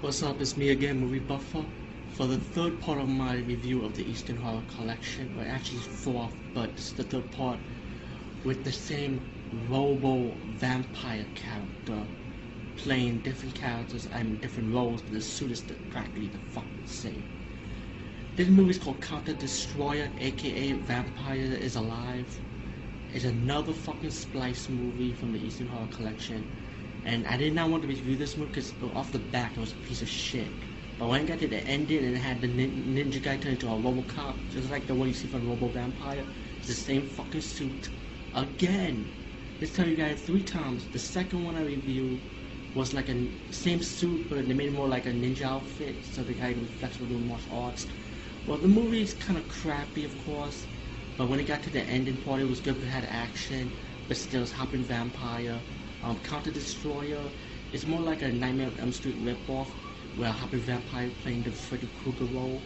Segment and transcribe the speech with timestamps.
[0.00, 1.62] What's up, it's me again, Movie Buffer,
[2.14, 6.32] for the third part of my review of the Eastern Horror Collection, or actually fourth,
[6.54, 7.58] but it's the third part,
[8.42, 9.20] with the same
[9.68, 12.02] robo-vampire character,
[12.78, 17.22] playing different characters and different roles, but the suit is practically the fucking same.
[18.36, 22.40] This movie is called Counter Destroyer, aka Vampire is Alive.
[23.12, 26.50] It's another fucking splice movie from the Eastern Horror Collection.
[27.04, 29.72] And I did not want to review this movie because off the back it was
[29.72, 30.50] a piece of shit.
[30.98, 33.52] But when I got to the ending and it had the nin- ninja guy turn
[33.52, 36.26] into a Robocop, just like the one you see from Robo Vampire,
[36.58, 37.90] it's the same fucking suit.
[38.34, 39.12] Again!
[39.60, 40.88] Let's tell you guys three times.
[40.88, 42.20] The second one I reviewed
[42.74, 46.22] was like a same suit, but they made it more like a ninja outfit, so
[46.24, 47.86] the guy was flexible doing martial arts.
[48.46, 50.66] Well, the movie is kind of crappy, of course.
[51.16, 52.80] But when it got to the ending part, it was good.
[52.80, 53.72] We had action,
[54.08, 55.62] but still, it's Hopping Vampire.
[56.02, 57.30] Um, Counter Destroyer
[57.72, 59.68] It's more like a Nightmare on Elm Street ripoff,
[60.14, 62.62] where Hopping Vampire playing the Freddy Krueger role.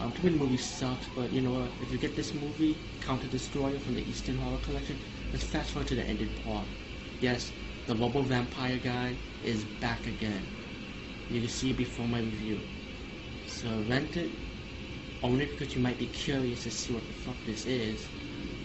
[0.00, 1.72] Um, too many movies sucks, but you know what?
[1.80, 5.00] If you get this movie, Counter Destroyer from the Eastern Horror Collection,
[5.32, 6.68] let's fast forward to the ending part.
[7.20, 7.52] Yes,
[7.86, 10.46] the Robo Vampire guy is back again.
[11.28, 12.68] You can see it before my review.
[13.44, 14.32] So rent it
[15.22, 18.10] only because you might be curious to see what the fuck this is,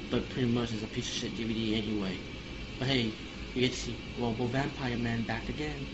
[0.10, 2.26] but pretty much it's a piece of shit DVD anyway.
[2.80, 3.20] But hey,
[3.54, 5.90] you get to see Global Vampire Man back again.